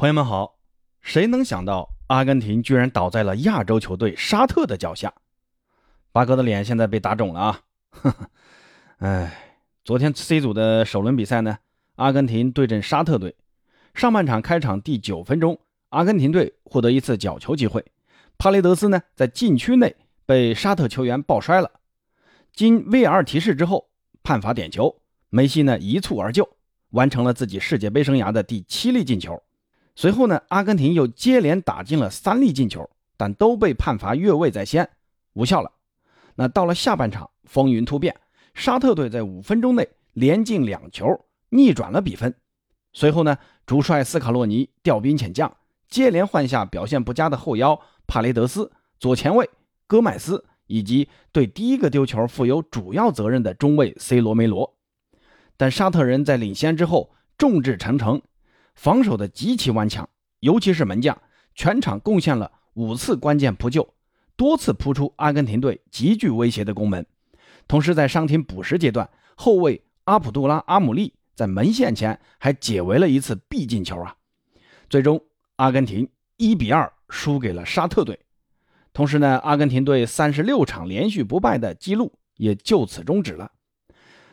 [0.00, 0.56] 朋友们好，
[1.02, 5.12] 谁能想到阿根廷居然倒在了亚洲球队沙特的脚下？
[6.10, 7.60] 八哥的脸现在被打肿了啊！
[7.90, 8.30] 呵呵，
[9.00, 11.58] 哎，昨天 C 组的首轮比赛呢，
[11.96, 13.36] 阿根廷对阵沙特队，
[13.92, 15.60] 上半场开场第九分钟，
[15.90, 17.84] 阿根廷队获得一次角球机会，
[18.38, 19.94] 帕雷德斯呢在禁区内
[20.24, 21.70] 被沙特球员抱摔了，
[22.54, 23.90] 经 VR 提示之后
[24.22, 26.56] 判罚点球，梅西呢一蹴而就，
[26.92, 29.42] 完成了自己世界杯生涯的第七粒进球。
[30.00, 32.88] 随后呢，阿根廷又接连打进了三粒进球，
[33.18, 34.88] 但都被判罚越位在先，
[35.34, 35.70] 无效了。
[36.36, 38.16] 那到了下半场，风云突变，
[38.54, 42.34] 沙特队在五分钟内连进两球，逆转了比分。
[42.94, 45.54] 随后呢，主帅斯卡洛尼调兵遣将，
[45.86, 49.50] 接连换下表现不佳的后腰帕雷德斯、左前卫
[49.86, 54.78] 戈麦斯，以及对第一个丢球负有主要责任的中卫 C 罗梅罗。
[55.58, 58.22] 但沙特人在领先之后，众志成城。
[58.80, 60.08] 防守的极其顽强，
[60.38, 61.20] 尤其是门将，
[61.54, 63.92] 全场贡献了五次关键扑救，
[64.36, 67.04] 多次扑出阿根廷队极具威胁的攻门。
[67.68, 74.16] 同时，在伤停补时阶段，后卫阿卜杜拉·阿姆利在门线前还解围了一次必进球啊！
[74.88, 75.22] 最终，
[75.56, 76.08] 阿根廷
[76.38, 78.18] 一比二输给了沙特队。
[78.94, 83.52] 同时呢，阿根廷队三十六场连续不败的记录也就此终止了。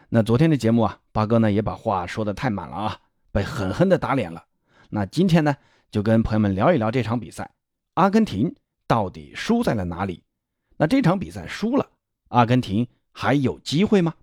[0.07, 2.97] 那昨天的节目啊，八哥呢也把话说的太满了啊。
[3.37, 4.43] 被狠狠地打脸了。
[4.89, 5.55] 那今天呢，
[5.91, 7.51] 就跟朋友们聊一聊这场比赛，
[7.93, 8.55] 阿根廷
[8.87, 10.23] 到底输在了哪里？
[10.77, 11.87] 那这场比赛输了，
[12.29, 14.15] 阿根廷还有机会吗？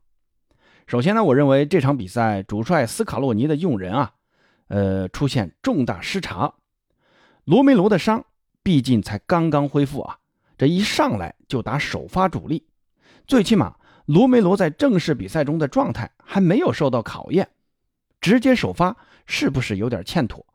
[0.88, 4.12] 首先呢，我认为这场比赛主帅斯卡洛尼的用人啊，
[4.66, 6.52] 呃，出现重大失察。
[7.44, 8.24] 罗梅罗的伤
[8.64, 10.18] 毕竟才刚刚恢复啊，
[10.58, 12.66] 这一上来就打首发主力，
[13.28, 13.76] 最起码
[14.06, 17.48] 罗梅罗在正式比赛中的状态还没有受到考验。
[18.24, 20.46] 直接首发是不是有点欠妥？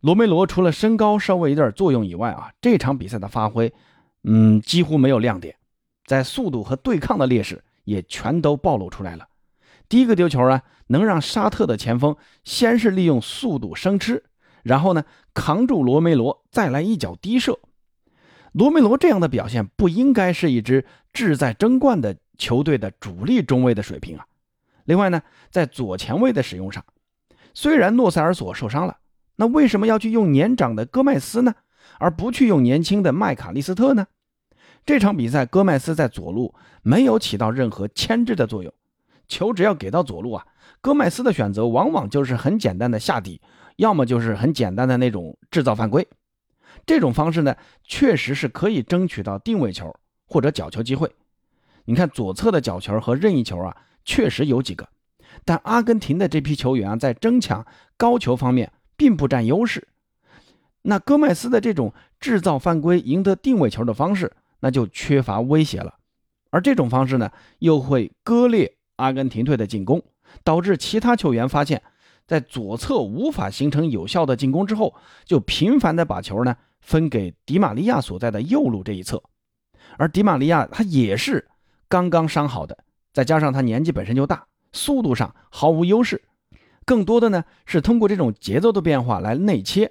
[0.00, 3.72] 罗梅罗除了身高稍微有点作用以外啊，这场比赛的发挥，
[4.24, 5.56] 嗯，几乎没有亮点，
[6.04, 9.26] 在速度和对抗的劣势也全都暴露出来了。
[9.88, 12.14] 第一个丢球啊，能让沙特的前锋
[12.44, 14.24] 先是利用速度生吃，
[14.62, 15.02] 然后呢
[15.32, 17.58] 扛住罗梅罗，再来一脚低射。
[18.52, 24.26] 罗梅罗这样的表现不应该是一支志在争冠的球队的主力中卫的水平啊。
[24.84, 26.84] 另外呢，在左前卫的使用上。
[27.60, 28.98] 虽然诺塞尔索受伤了，
[29.34, 31.56] 那为什么要去用年长的戈麦斯呢，
[31.98, 34.06] 而不去用年轻的麦卡利斯特呢？
[34.86, 38.72] 这场比赛，戈麦斯在左路没有起到任何牵制的作用，
[39.26, 40.46] 球只要给到左路啊，
[40.80, 43.40] 戈麦斯的选择往往就是很简单的下底，
[43.74, 46.06] 要么就是很简单的那种制造犯规。
[46.86, 49.92] 这种方式呢，确实是可以争取到定位球
[50.28, 51.10] 或者角球机会。
[51.86, 54.88] 你看左侧的角球和任意球啊，确实有几个。
[55.44, 57.64] 但阿根廷的这批球员啊，在争抢
[57.96, 59.88] 高球方面并不占优势。
[60.82, 65.94] 那戈麦斯的这种制造犯规、赢得定位球的方式，那就缺乏威胁了。
[66.50, 70.02] 而这种方式呢，又会割裂阿根廷队的进攻，
[70.42, 71.82] 导致其他球员发现，
[72.26, 74.94] 在左侧无法形成有效的进攻之后，
[75.24, 79.22] 就频繁的把球呢分给迪马利亚所在的右路这一侧。
[79.98, 81.48] 而迪马利亚他也是
[81.88, 82.78] 刚刚伤好的，
[83.12, 84.46] 再加上他年纪本身就大。
[84.78, 86.22] 速度上毫无优势，
[86.86, 89.90] 更多的呢是通过这种节奏的变化来内切，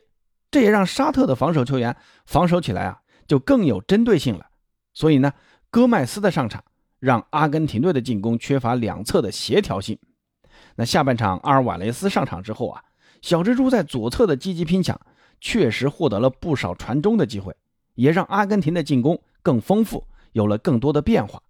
[0.49, 4.47] 这也让沙特的防守球员防守起来啊就更有针对性了。
[4.93, 5.33] 所以呢，
[5.69, 6.63] 戈麦斯的上场
[6.99, 9.99] 让阿根廷队的进攻缺乏两侧的协调性。
[10.75, 12.81] 那下半场阿尔瓦雷斯上场之后啊，
[13.21, 14.99] 小蜘蛛在左侧的积极拼抢，
[15.41, 17.53] 确实获得了不少传中的机会，
[17.95, 21.41] 也让阿根廷的进攻更丰富，有了更多的变化。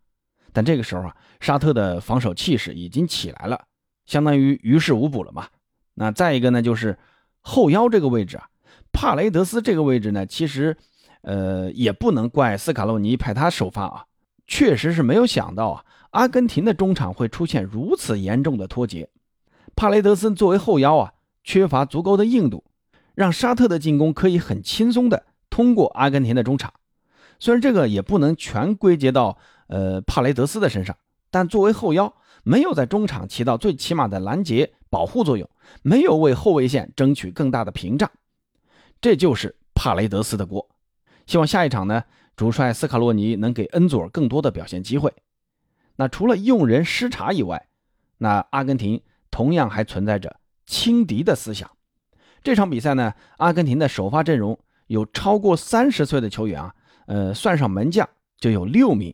[0.57, 3.65] 但这个时候啊，沙特的防守气势已经起来了，
[4.07, 5.45] 相当于于事无补了嘛。
[5.93, 6.97] 那再一个呢，就是
[7.41, 8.49] 后腰这个位置啊，
[8.91, 10.75] 帕雷德斯这个位置呢，其实，
[11.21, 14.05] 呃，也不能怪斯卡洛尼派他首发啊，
[14.47, 19.07] 确实是没有想到啊，阿根廷的中场会出现如此严重的脱节。
[19.75, 21.13] 帕雷德森作为后腰啊，
[21.43, 22.63] 缺乏足够的硬度，
[23.13, 26.73] 让沙特的进攻可以很轻松的通过阿根廷的中场。
[27.37, 29.37] 虽然这个也不能全归结到。
[29.67, 30.95] 呃，帕雷德斯的身上，
[31.29, 35.49] 但作为后腰，没有在中场起到最起码的拦截保护作用，
[35.81, 38.09] 没有为后卫线争取更大的屏障，
[39.01, 40.69] 这就是帕雷德斯的锅。
[41.25, 42.03] 希望下一场呢，
[42.35, 45.13] 主帅斯卡洛尼能给恩佐更多的表现机会。
[45.97, 47.67] 那除了用人失察以外，
[48.19, 51.69] 那阿根廷同样还存在着轻敌的思想。
[52.41, 56.73] 这场比赛呢，阿根廷的首发阵容有超过三十岁的球员啊，
[57.07, 58.07] 呃，算上门将
[58.39, 59.13] 就有六名。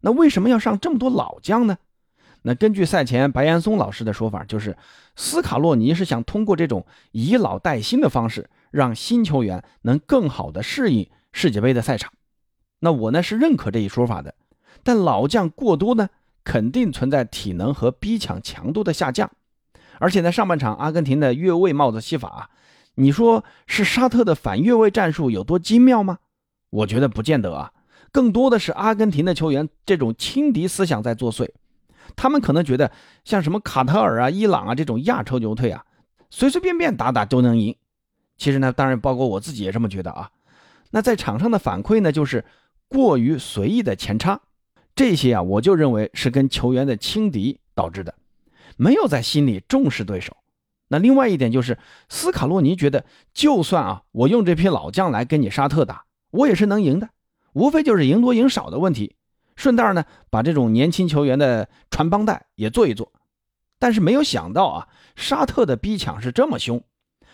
[0.00, 1.78] 那为什么要上这么多老将呢？
[2.42, 4.76] 那根据赛前白岩松老师的说法，就是
[5.16, 12.12] 斯卡洛尼是想通过这种以老带新的方式，让新球员能更好的适应世界杯的赛场。
[12.78, 14.34] 那我呢是认可这一说法的，
[14.84, 16.10] 但老将过多呢，
[16.44, 19.28] 肯定存在体能和逼抢强度的下降。
[19.98, 22.50] 而且呢，上半场阿根廷的越位帽子戏法，
[22.94, 26.18] 你说是沙特的反越位战术有多精妙吗？
[26.70, 27.72] 我觉得不见得啊，
[28.12, 31.48] 更多的是阿根廷的球员这种轻敌思想在作祟。
[32.16, 32.90] 他们可能觉得
[33.24, 35.84] 像什么卡塔尔啊、伊朗啊这种亚洲球队啊，
[36.30, 37.76] 随随便便打打都能赢。
[38.36, 40.30] 其实呢，当然包括我自己也这么觉得啊。
[40.90, 42.44] 那在场上的反馈呢，就是
[42.88, 44.40] 过于随意的前插，
[44.94, 48.14] 这些啊，我就认为是跟球员的轻敌导致的，
[48.76, 50.36] 没有在心里重视对手。
[50.88, 51.76] 那另外一点就是，
[52.08, 53.04] 斯卡洛尼觉得，
[53.34, 57.10] 就算啊，我用这批老将来跟你沙特打，我也是能赢的，
[57.58, 59.16] 无非就是赢多赢少的问题。
[59.56, 63.12] 顺带呢，把这种年轻球员的传帮带也做一做，
[63.80, 66.80] 但是没有想到啊，沙特的逼抢是这么凶，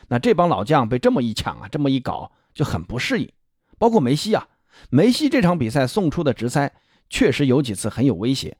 [0.09, 3.31] 那这帮老将被这么一抢啊，这么一搞就很不适应。
[3.77, 4.49] 包括梅西啊，
[4.89, 6.73] 梅西这场比赛送出的直塞
[7.11, 8.57] 确实有几次很有威胁，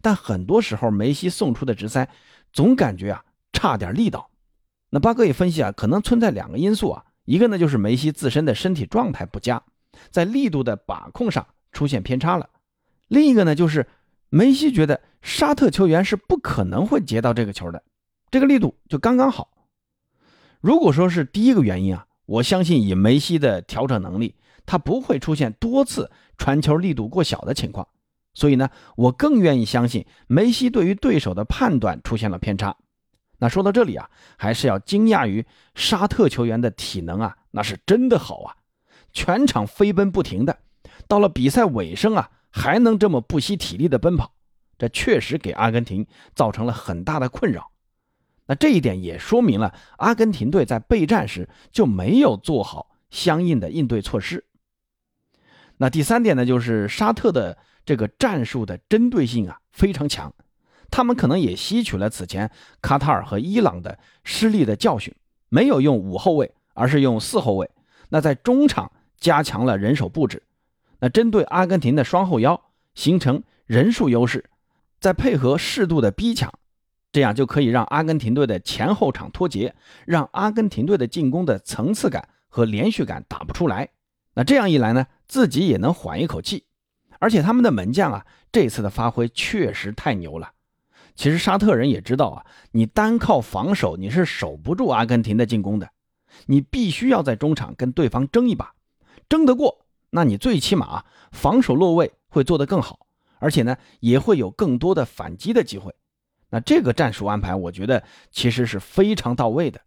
[0.00, 2.08] 但很多时候梅西送出的直塞
[2.52, 4.30] 总感觉啊差点力道。
[4.90, 9.60] 那八哥也分析啊，可能存在两个因素啊，一个呢就是梅西自身的身体状态不佳，
[10.10, 12.48] 在力度的把控上出现偏差了。
[13.08, 13.86] 另一个呢，就是
[14.28, 17.82] 梅西觉得沙特球员是不可能会接到这个球的，
[18.30, 19.48] 这个力度就刚刚好。
[20.60, 24.34] 如果说是第一个原因啊，我相信以梅西的调整能力，
[24.66, 27.86] 他不会出现多次传球力度过小的情况。
[28.34, 32.76] 所以呢，我更愿意相信梅西对于对手的判断出现了偏差。
[33.38, 38.56] 那说到这里啊，还是要惊讶于沙特球员的体能啊，那是真的好啊，
[39.12, 40.58] 全场飞奔不停的，
[41.06, 42.30] 到了比赛尾声啊。
[42.50, 44.32] 还能这么不惜体力的奔跑，
[44.78, 47.70] 这确实给阿根廷造成了很大的困扰。
[48.46, 54.46] 那这一点也说明了阿根廷队在备战时就没有做好相应的应对措施。
[55.76, 60.34] 那第三点呢，就是沙特的这个战术的针对性啊非常强，
[60.90, 62.50] 他们可能也吸取了此前
[62.80, 65.14] 卡塔尔和伊朗的失利的教训，
[65.50, 67.70] 没有用五后卫，而是用四后卫。
[68.08, 70.42] 那在中场加强了人手布置。
[71.00, 72.60] 那针对阿根廷的双后腰
[72.94, 74.44] 形成人数优势，
[75.00, 76.52] 再配合适度的逼抢，
[77.12, 79.74] 这样就可以让阿根廷队的前后场脱节，
[80.04, 83.88] 让阿根廷队的进攻的层次感和连续感打不出来。
[84.34, 86.64] 那这样一来呢，自己也能缓一口气。
[87.20, 90.52] 而且他们的门将啊，这次的发挥确实太牛了。
[91.16, 95.90] 其实沙特人也知道啊，你单靠防守你是守不住阿根廷的进攻的，
[96.46, 98.72] 你必须要在中场跟对方争一把，
[99.28, 99.86] 争得过。
[100.10, 103.06] 那你最起码防守落位会做得更好，
[103.38, 105.94] 而且呢也会有更多的反击的机会。
[106.50, 109.80] 那这个战术安排，我觉得其实是非常到位的。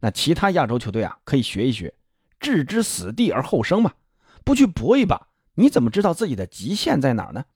[0.00, 1.94] 那其他亚洲球队啊，可以学一学，
[2.38, 3.94] 置之死地而后生嘛，
[4.44, 7.46] 不去搏一把，你怎么知道自己的极限在哪儿呢？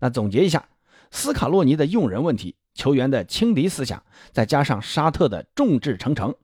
[0.00, 0.68] 那总结一下，
[1.12, 6.34] 斯卡洛尼的用人问题、球员的轻敌思想，再加上沙特的众志成城，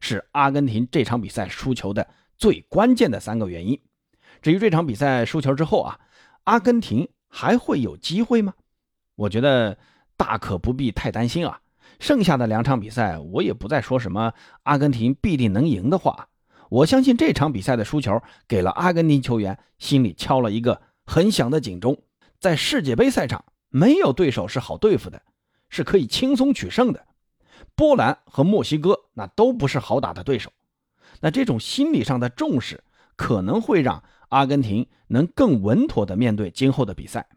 [0.00, 3.80] 是阿根廷这场比赛输球的最关键的三个原因。
[4.42, 5.98] 至于这场比赛输球之后啊，
[6.44, 8.54] 阿根廷还会有机会吗？
[9.14, 9.78] 我觉得
[10.16, 11.60] 大可不必太担心啊。
[12.00, 14.34] 剩下的两场比赛，我也不再说什么
[14.64, 16.28] 阿根廷必定能赢的话。
[16.68, 22.02] 我相信这场比赛的输球，给了阿根廷球员心里敲了一个很响的警钟。
[22.40, 25.22] 在世界杯赛场，没有对手是好对付的，
[25.68, 27.06] 是可以轻松取胜的。
[27.76, 30.50] 波兰和墨西哥那都不是好打的对手。
[31.24, 32.84] 那这种心理上的重视，
[33.16, 34.04] 可能会让。
[34.30, 37.28] 阿根廷能更稳妥地面对今后的比赛。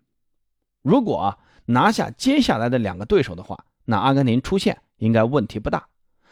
[0.82, 5.88] 如果啊拿下接下来的两个对手的话，那阿根廷出线应该问题不大。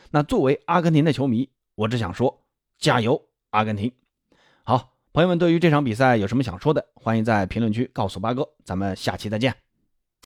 [0.10, 2.42] 那作为阿根廷的球迷，我只想说
[2.80, 3.22] 加油，
[3.52, 3.92] 阿根廷！
[4.64, 8.50] 好，朋友们，对于这场比赛有什么想说的，欢迎在评论区告诉八哥。
[8.64, 9.65] 咱们下期再见。